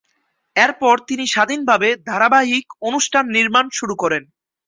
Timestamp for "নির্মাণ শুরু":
3.35-3.95